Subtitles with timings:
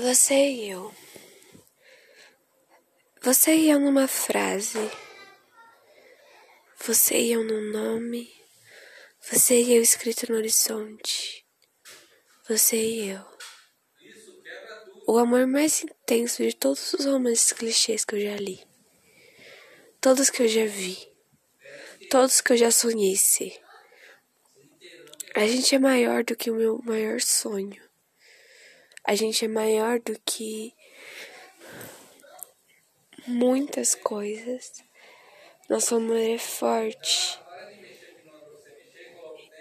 [0.00, 0.94] Você e eu.
[3.20, 4.78] Você e eu numa frase.
[6.86, 8.32] Você e eu num nome.
[9.28, 11.44] Você e eu escrito no horizonte.
[12.48, 13.26] Você e eu.
[15.04, 18.64] O amor mais intenso de todos os romances clichês que eu já li.
[20.00, 20.96] Todos que eu já vi.
[22.08, 23.16] Todos que eu já sonhei.
[25.34, 27.87] A gente é maior do que o meu maior sonho.
[29.04, 30.74] A gente é maior do que
[33.26, 34.82] muitas coisas.
[35.68, 37.38] Nosso amor é forte.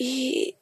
[0.00, 0.54] E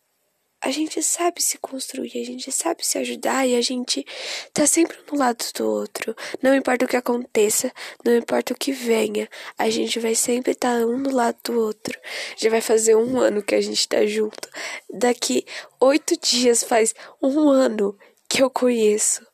[0.66, 4.04] a gente sabe se construir, a gente sabe se ajudar e a gente
[4.52, 6.16] tá sempre no lado do outro.
[6.42, 7.70] Não importa o que aconteça,
[8.04, 11.60] não importa o que venha, a gente vai sempre estar tá um do lado do
[11.60, 11.96] outro.
[12.36, 14.48] Já vai fazer um ano que a gente tá junto.
[14.90, 15.44] Daqui
[15.78, 17.96] oito dias faz um ano
[18.28, 19.26] que eu conheço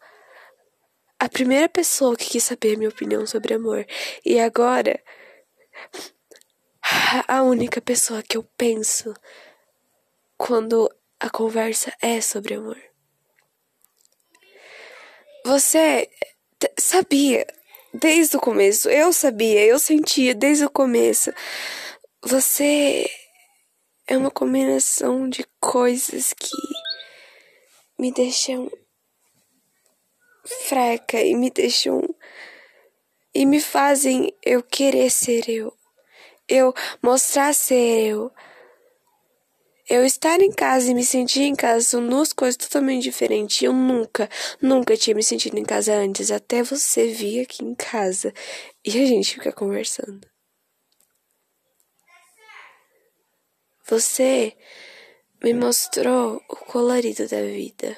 [1.19, 3.87] a primeira pessoa que quis saber minha opinião sobre amor.
[4.25, 5.01] E agora,
[7.29, 9.15] a única pessoa que eu penso
[10.37, 10.91] quando
[11.21, 12.77] a conversa é sobre amor.
[15.45, 16.11] Você
[16.79, 17.47] sabia
[17.95, 21.33] desde o começo, eu sabia, eu sentia desde o começo.
[22.25, 23.09] Você
[24.09, 26.51] é uma combinação de coisas que
[27.97, 28.69] me deixam
[30.45, 32.03] fraca e me deixam
[33.35, 35.73] e me fazem eu querer ser eu.
[36.49, 38.31] Eu mostrar ser eu.
[39.89, 43.63] Eu estar em casa e me sentir em casa são duas coisas totalmente diferentes.
[43.63, 44.29] Eu nunca,
[44.61, 48.33] nunca tinha me sentido em casa antes, até você vir aqui em casa
[48.85, 50.27] e a gente fica conversando.
[53.87, 54.57] Você
[55.43, 57.97] me mostrou o colorido da vida.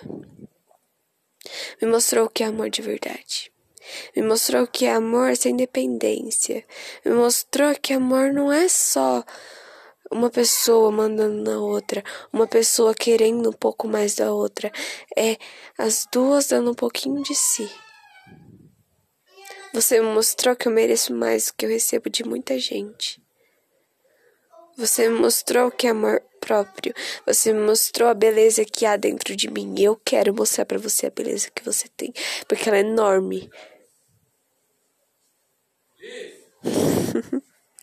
[1.81, 3.53] Me mostrou o que é amor de verdade.
[4.17, 6.65] Me mostrou que é amor sem dependência.
[7.05, 9.25] Me mostrou que amor não é só
[10.11, 12.03] uma pessoa mandando na outra,
[12.33, 14.71] uma pessoa querendo um pouco mais da outra.
[15.17, 15.37] É
[15.77, 17.71] as duas dando um pouquinho de si.
[19.73, 23.24] Você me mostrou que eu mereço mais do que eu recebo de muita gente.
[24.77, 26.93] Você me mostrou que é amor próprio.
[27.25, 29.75] Você me mostrou a beleza que há dentro de mim.
[29.79, 32.13] E eu quero mostrar para você a beleza que você tem,
[32.49, 33.49] porque ela é enorme.